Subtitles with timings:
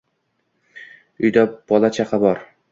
[1.27, 2.47] Uyda bola-chaqa bor…»